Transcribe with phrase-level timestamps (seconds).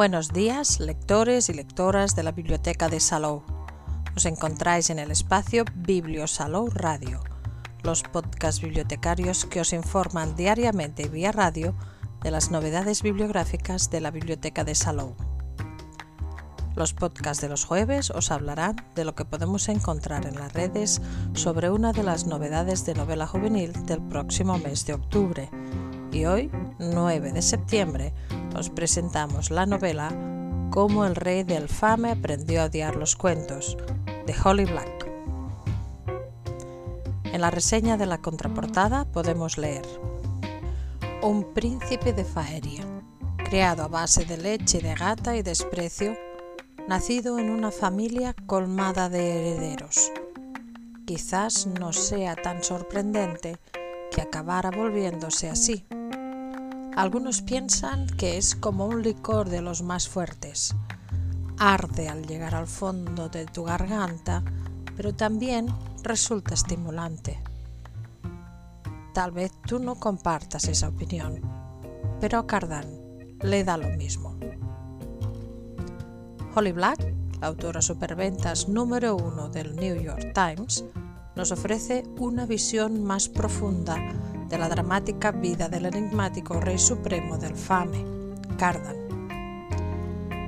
[0.00, 3.42] Buenos días, lectores y lectoras de la Biblioteca de Salou.
[4.16, 7.20] Os encontráis en el espacio Biblio Salou Radio,
[7.82, 11.74] los podcasts bibliotecarios que os informan diariamente vía radio
[12.22, 15.16] de las novedades bibliográficas de la Biblioteca de Salou.
[16.76, 21.02] Los podcasts de los jueves os hablarán de lo que podemos encontrar en las redes
[21.34, 25.50] sobre una de las novedades de novela juvenil del próximo mes de octubre.
[26.12, 28.12] Y hoy, 9 de septiembre,
[28.56, 30.10] os presentamos la novela
[30.70, 33.76] Cómo el rey del fame aprendió a odiar los cuentos,
[34.26, 35.06] de Holly Black.
[37.24, 39.86] En la reseña de la contraportada podemos leer
[41.22, 42.84] Un príncipe de Faeria,
[43.36, 46.16] creado a base de leche de gata y desprecio,
[46.88, 50.10] nacido en una familia colmada de herederos.
[51.06, 53.58] Quizás no sea tan sorprendente
[54.10, 55.84] que acabara volviéndose así
[57.00, 60.74] algunos piensan que es como un licor de los más fuertes.
[61.58, 64.44] Arde al llegar al fondo de tu garganta,
[64.96, 65.68] pero también
[66.02, 67.42] resulta estimulante.
[69.14, 71.40] Tal vez tú no compartas esa opinión,
[72.20, 72.86] pero a Cardan
[73.40, 74.36] le da lo mismo.
[76.54, 80.84] Holly Black, la autora superventas número uno del New York Times,
[81.34, 83.96] nos ofrece una visión más profunda
[84.50, 88.04] de la dramática vida del enigmático rey supremo del Fame,
[88.58, 88.96] Cardan.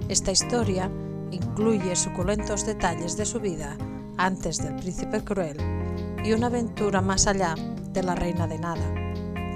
[0.09, 0.91] Esta historia
[1.31, 3.77] incluye suculentos detalles de su vida
[4.19, 5.57] antes del príncipe cruel
[6.25, 7.55] y una aventura más allá
[7.93, 8.83] de la reina de nada,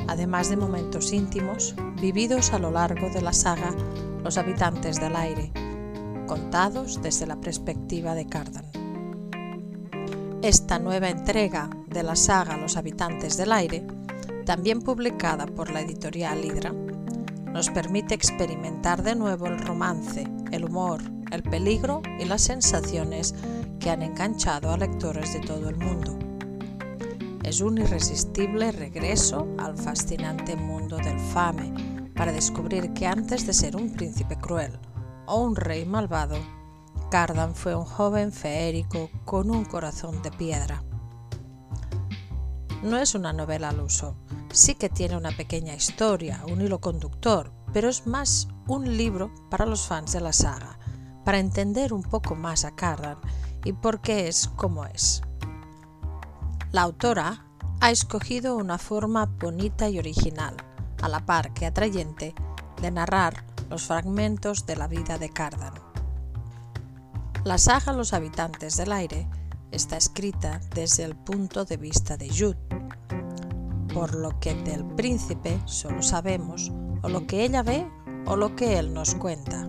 [0.06, 3.75] además de momentos íntimos vividos a lo largo de la saga
[4.22, 5.53] Los habitantes del aire,
[6.27, 8.64] contados desde la perspectiva de Cardan.
[10.42, 13.86] Esta nueva entrega de la saga Los habitantes del aire
[14.47, 16.72] también publicada por la editorial Hydra,
[17.52, 23.34] nos permite experimentar de nuevo el romance, el humor, el peligro y las sensaciones
[23.81, 26.16] que han enganchado a lectores de todo el mundo.
[27.43, 33.76] Es un irresistible regreso al fascinante mundo del fame para descubrir que antes de ser
[33.76, 34.78] un príncipe cruel
[35.26, 36.37] o un rey malvado,
[37.10, 40.82] Cardan fue un joven feérico con un corazón de piedra.
[42.82, 44.16] No es una novela al uso,
[44.53, 49.66] sí que tiene una pequeña historia, un hilo conductor, pero es más un libro para
[49.66, 50.78] los fans de la saga,
[51.25, 53.19] para entender un poco más a Cardan
[53.64, 55.22] y por qué es como es.
[56.70, 57.47] La autora
[57.81, 60.56] ha escogido una forma bonita y original,
[61.03, 62.34] a la par que atrayente,
[62.81, 65.75] de narrar los fragmentos de la vida de Cardan.
[67.44, 69.28] La saga Los habitantes del aire
[69.70, 72.56] está escrita desde el punto de vista de Jude,
[73.96, 76.70] por lo que del príncipe solo sabemos
[77.00, 77.90] o lo que ella ve
[78.26, 79.66] o lo que él nos cuenta.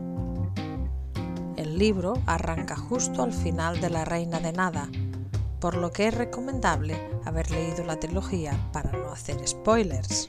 [1.55, 4.89] El libro arranca justo al final de La Reina de Nada,
[5.61, 10.27] por lo que es recomendable haber leído la trilogía para no hacer spoilers.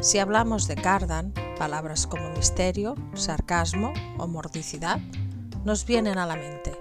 [0.00, 4.98] Si hablamos de Cardan, palabras como misterio, sarcasmo o mordicidad
[5.66, 6.74] nos vienen a la mente.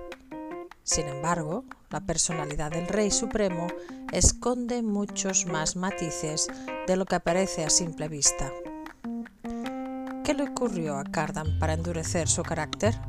[0.84, 3.68] Sin embargo, la personalidad del Rey Supremo
[4.12, 6.50] esconde muchos más matices
[6.88, 8.52] de lo que aparece a simple vista.
[10.26, 13.00] ¿Qué le ocurrió a Cardan para endurecer su carácter?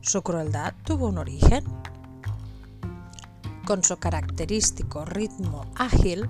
[0.00, 1.62] ¿Su crueldad tuvo un origen?
[3.64, 6.28] Con su característico ritmo ágil,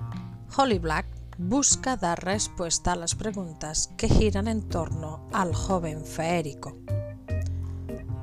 [0.55, 1.07] Holly Black
[1.39, 6.77] busca dar respuesta a las preguntas que giran en torno al joven feérico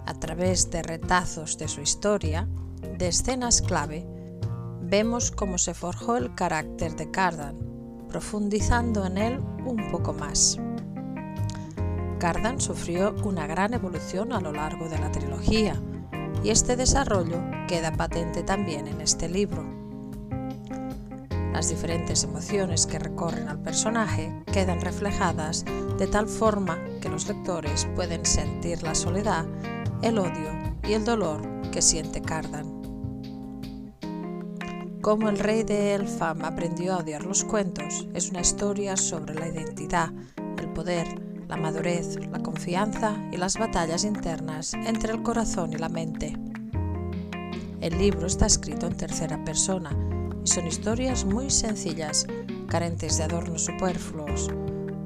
[0.07, 2.49] a través de retazos de su historia,
[2.99, 4.07] de escenas clave,
[4.83, 7.57] vemos cómo se forjó el carácter de Cardan,
[8.09, 10.59] profundizando en él un poco más.
[12.19, 15.81] Cardan sufrió una gran evolución a lo largo de la trilogía,
[16.43, 19.65] y este desarrollo queda patente también en este libro.
[21.53, 25.65] Las diferentes emociones que recorren al personaje quedan reflejadas
[25.99, 29.47] de tal forma que los lectores pueden sentir la soledad
[30.03, 32.77] el odio y el dolor que siente Cardan.
[35.01, 39.49] Cómo el rey de Elfam aprendió a odiar los cuentos es una historia sobre la
[39.49, 40.11] identidad,
[40.59, 41.07] el poder,
[41.49, 46.37] la madurez, la confianza y las batallas internas entre el corazón y la mente.
[47.81, 49.91] El libro está escrito en tercera persona
[50.45, 52.27] y son historias muy sencillas,
[52.69, 54.51] carentes de adornos superfluos,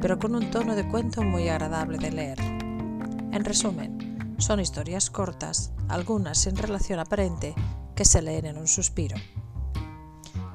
[0.00, 2.40] pero con un tono de cuento muy agradable de leer.
[2.40, 4.09] En resumen,
[4.40, 7.54] son historias cortas, algunas sin relación aparente,
[7.94, 9.16] que se leen en un suspiro.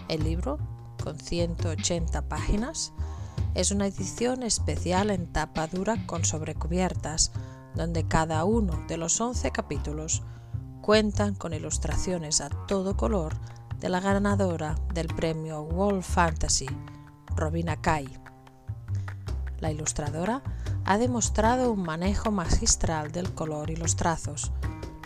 [0.08, 0.58] El libro,
[1.04, 2.94] con 180 páginas,
[3.54, 7.32] es una edición especial en tapa dura con sobrecubiertas,
[7.76, 10.24] donde cada uno de los 11 capítulos
[10.82, 13.36] cuentan con ilustraciones a todo color
[13.80, 16.68] de la ganadora del premio World Fantasy,
[17.36, 18.08] Robina Kai.
[19.60, 20.42] La ilustradora
[20.86, 24.52] ha demostrado un manejo magistral del color y los trazos,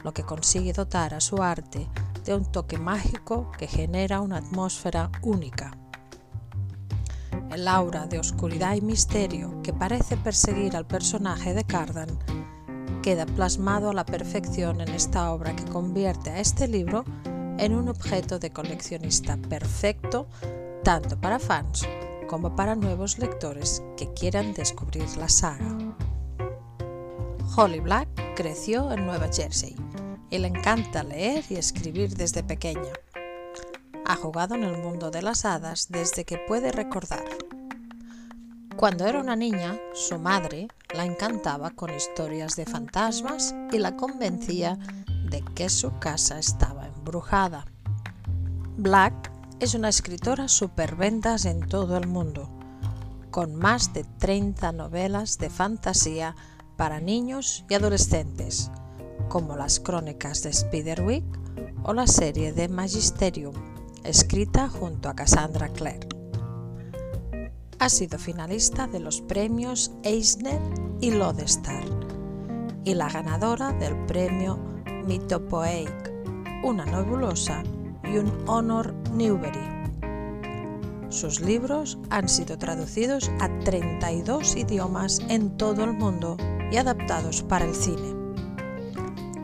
[0.04, 1.88] lo que consigue dotar a su arte
[2.26, 5.72] de un toque mágico que genera una atmósfera única.
[7.50, 12.10] El aura de oscuridad y misterio que parece perseguir al personaje de Cardan
[13.02, 17.06] queda plasmado a la perfección en esta obra que convierte a este libro
[17.58, 20.28] en un objeto de coleccionista perfecto
[20.84, 21.88] tanto para fans
[22.30, 25.78] como para nuevos lectores que quieran descubrir la saga.
[27.56, 29.76] Holly Black creció en Nueva Jersey
[30.30, 32.94] y le encanta leer y escribir desde pequeña.
[34.06, 37.26] Ha jugado en el mundo de las hadas desde que puede recordar.
[38.76, 44.78] Cuando era una niña, su madre la encantaba con historias de fantasmas y la convencía
[45.30, 47.66] de que su casa estaba embrujada.
[48.78, 49.29] Black
[49.60, 52.50] es una escritora superventas en todo el mundo,
[53.30, 56.36] con más de 30 novelas de fantasía
[56.78, 58.72] para niños y adolescentes,
[59.28, 61.26] como las crónicas de Spiderwick
[61.84, 63.54] o la serie de Magisterium
[64.06, 66.08] escrita junto a Cassandra Clare.
[67.80, 70.62] Ha sido finalista de los premios Eisner
[71.02, 71.84] y Lodestar
[72.86, 74.58] y la ganadora del premio
[75.06, 76.12] Mythopoeic,
[76.64, 77.64] una nebulosa
[78.04, 79.60] y un Honor Newbery.
[81.10, 86.38] Sus libros han sido traducidos a 32 idiomas en todo el mundo
[86.72, 88.16] y adaptados para el cine.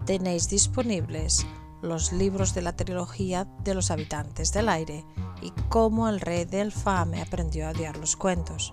[0.06, 1.46] tenéis disponibles
[1.82, 5.04] los libros de la trilogía de los habitantes del aire
[5.42, 8.72] y cómo el rey del Fame aprendió a odiar los cuentos,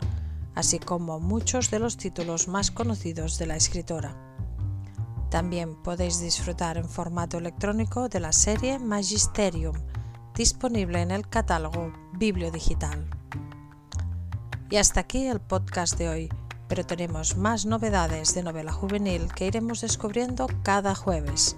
[0.55, 4.30] así como muchos de los títulos más conocidos de la escritora.
[5.31, 9.77] También podéis disfrutar en formato electrónico de la serie Magisterium,
[10.35, 13.09] disponible en el catálogo Bibliodigital.
[14.69, 16.29] Y hasta aquí el podcast de hoy,
[16.67, 21.55] pero tenemos más novedades de novela juvenil que iremos descubriendo cada jueves.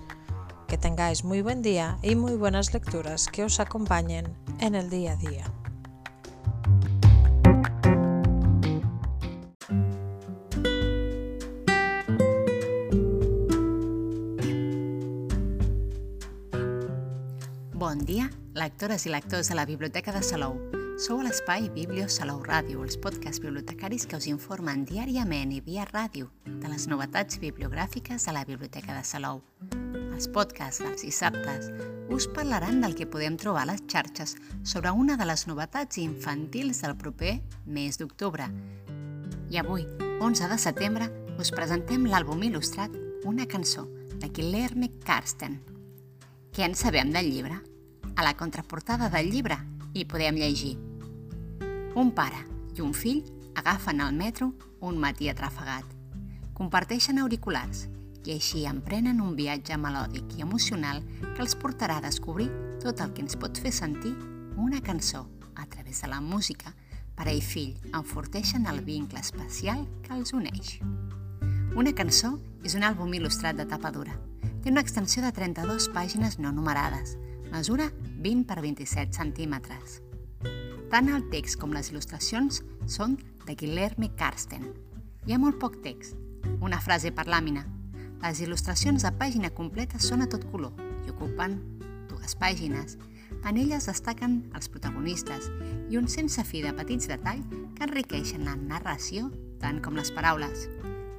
[0.68, 5.14] Que tengáis muy buen día y muy buenas lecturas que os acompañen en el día
[5.14, 5.63] a día.
[18.64, 20.56] Lectores i lectors de la Biblioteca de Salou.
[20.96, 25.84] Sou a l'espai Biblio Salou Ràdio, els podcasts bibliotecaris que us informen diàriament i via
[25.90, 29.42] ràdio de les novetats bibliogràfiques de la Biblioteca de Salou.
[30.14, 31.68] Els podcasts dels dissabtes
[32.08, 36.80] us parlaran del que podem trobar a les xarxes sobre una de les novetats infantils
[36.86, 37.34] del proper
[37.66, 38.48] mes d'octubre.
[39.52, 39.84] I avui,
[40.22, 42.96] 11 de setembre, us presentem l'àlbum il·lustrat
[43.28, 43.90] Una cançó,
[44.24, 45.60] de Guilherme Karsten.
[46.56, 47.60] Què en sabem del llibre?
[48.16, 49.58] A la contraportada del llibre
[49.94, 50.76] hi podem llegir
[51.98, 52.44] Un pare
[52.78, 53.24] i un fill
[53.58, 54.52] agafen el metro
[54.82, 55.86] un matí atrafegat.
[56.54, 57.88] Comparteixen auriculars
[58.26, 62.50] i així emprenen un viatge melòdic i emocional que els portarà a descobrir
[62.84, 64.14] tot el que ens pot fer sentir
[64.58, 66.76] una cançó a través de la música.
[67.16, 70.78] Pare i fill enforteixen el vincle especial que els uneix.
[71.76, 74.14] Una cançó és un àlbum il·lustrat de tapa dura.
[74.62, 77.18] Té una extensió de 32 pàgines no numerades.
[77.54, 80.00] Mesura 20 per 27 centímetres.
[80.90, 83.14] Tant el text com les il·lustracions són
[83.46, 84.66] de Guilherme Karsten.
[85.28, 86.18] Hi ha molt poc text,
[86.66, 87.62] una frase per làmina,
[88.24, 90.74] les il·lustracions de pàgina completa són a tot color
[91.06, 91.60] i ocupen
[92.10, 92.98] dues pàgines.
[93.46, 95.52] En elles destaquen els protagonistes
[95.94, 99.30] i un sense fi de petits detalls que enriqueixen la narració
[99.62, 100.66] tant com les paraules.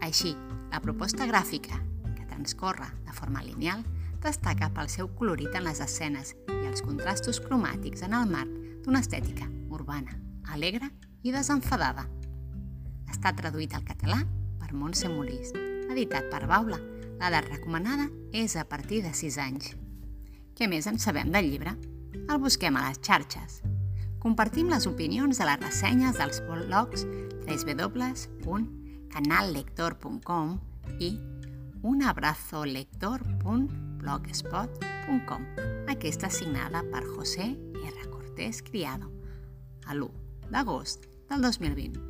[0.03, 0.35] Així,
[0.75, 1.79] la proposta gràfica,
[2.19, 3.87] que transcorre de forma lineal,
[4.25, 8.51] destaca pel seu colorit en les escenes i els contrastos cromàtics en el marc
[8.85, 10.17] d'una estètica urbana,
[10.53, 10.91] alegre
[11.23, 12.09] i desenfadada.
[13.13, 14.25] Està traduït al català
[14.59, 15.55] per Montse Molís,
[15.93, 16.81] editat per Baula,
[17.21, 19.77] L'edat recomanada és a partir de 6 anys.
[20.59, 21.73] Què més en sabem del llibre?
[22.29, 23.63] El busquem a les xarxes.
[24.23, 27.01] Compartim les opinions de les ressenyes dels blogs
[27.49, 30.47] www.canallector.com
[31.01, 31.11] i
[34.05, 35.47] unabrazolector.blogspot.com.
[35.89, 38.11] Aquesta signada per José R.
[38.11, 39.11] Cortés Criado,
[39.87, 40.11] a l'1
[40.51, 42.01] d'agost del 2020.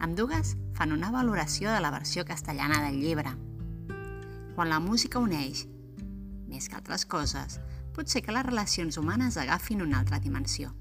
[0.00, 3.34] Amb dues fan una valoració de la versió castellana del llibre.
[4.56, 5.66] Quan la música uneix,
[6.48, 7.60] més que altres coses,
[7.94, 10.72] pot ser que les relacions humanes agafin una altra dimensió.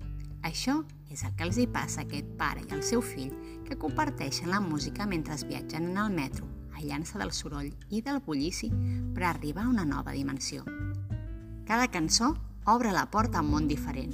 [0.42, 3.36] Això és el que els hi passa a aquest pare i al seu fill
[3.68, 8.72] que comparteixen la música mentre viatgen en el metro aïllant-se del soroll i del bullici
[9.16, 10.64] per arribar a una nova dimensió.
[11.68, 12.34] Cada cançó
[12.66, 14.14] obre la porta a un món diferent.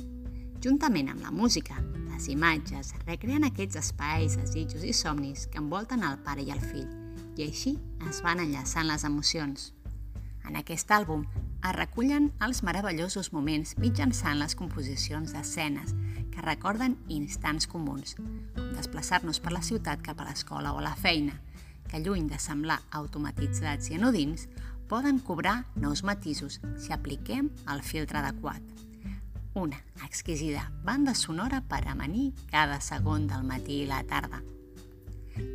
[0.64, 1.78] Juntament amb la música,
[2.12, 6.88] les imatges recreen aquests espais, desitjos i somnis que envolten el pare i el fill,
[7.38, 7.76] i així
[8.10, 9.72] es van enllaçant les emocions.
[10.48, 11.26] En aquest àlbum
[11.68, 15.94] es recullen els meravellosos moments mitjançant les composicions d'escenes
[16.32, 18.16] que recorden instants comuns,
[18.56, 21.36] com desplaçar-nos per la ciutat cap a l'escola o a la feina,
[21.88, 24.48] que lluny de semblar automatitzats i anodins,
[24.88, 28.62] poden cobrar nous matisos si apliquem el filtre adequat.
[29.54, 34.44] Una exquisida banda sonora per amanir cada segon del matí i la tarda.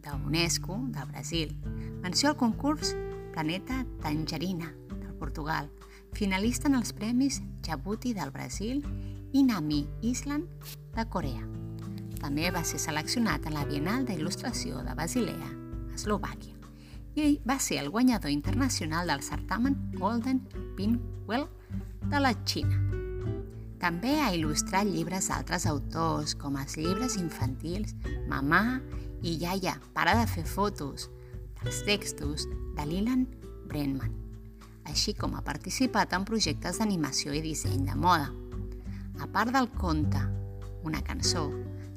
[0.04, 1.56] de UNESCO de Brasil,
[2.02, 2.94] menció al concurs
[3.32, 5.70] Planeta Tangerina del Portugal,
[6.12, 8.84] finalista en els premis Djibouti del Brasil
[9.32, 10.46] i Nami Island
[10.94, 11.42] de Corea.
[12.20, 16.54] També va ser seleccionat en la Bienal d'Il·lustració de Basilea, a Eslovàquia,
[17.14, 20.40] i va ser el guanyador internacional del certamen Golden
[20.76, 21.48] Pinwheel
[22.10, 22.78] de la Xina.
[23.82, 27.92] També ha il·lustrat llibres d'altres autors, com els llibres infantils
[28.30, 28.80] Mamà
[29.24, 31.08] i Yaya, para de fer fotos,
[31.62, 32.44] dels textos
[32.76, 33.24] de Lilan
[33.64, 34.12] Brenman,
[34.84, 38.28] així com ha participat en projectes d'animació i disseny de moda.
[39.24, 40.20] A part del conte,
[40.84, 41.46] una cançó,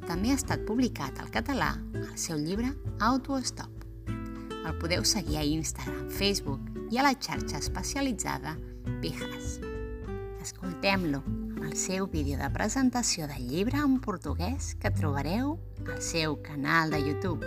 [0.08, 2.72] també ha estat publicat al català al seu llibre
[3.04, 3.84] Autostop.
[4.08, 6.64] El podeu seguir a Instagram, Facebook
[6.96, 8.56] i a la xarxa especialitzada
[9.02, 9.60] Pijas.
[10.40, 11.26] Escoltem-lo
[11.64, 17.00] el seu vídeo de presentació del llibre en portuguès que trobareu al seu canal de
[17.00, 17.46] YouTube.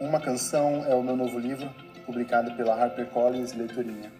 [0.00, 1.68] Uma Canção é o meu novo livro,
[2.04, 4.12] publicado pela HarperCollins Leiturinha.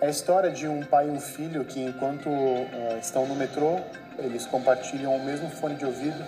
[0.00, 3.78] É a história de um pai e um filho que, enquanto uh, estão no metrô,
[4.18, 6.24] eles compartilham o mesmo fone de ouvido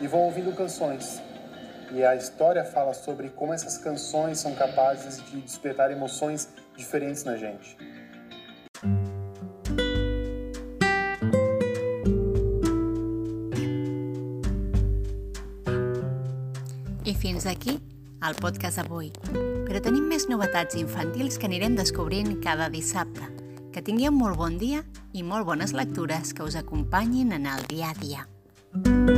[0.00, 1.20] e vão ouvindo canções.
[1.90, 7.36] E a história fala sobre como essas canções são capazes de despertar emoções diferentes na
[7.36, 7.76] gente.
[17.04, 17.80] I fins aquí
[18.24, 19.10] el podcast d'avui.
[19.68, 23.28] Però tenim més novetats infantils que anirem descobrint cada dissabte.
[23.72, 24.82] Que tingueu molt bon dia
[25.12, 28.26] i molt bones lectures que us acompanyin en el dia a dia.
[28.84, 29.17] thank you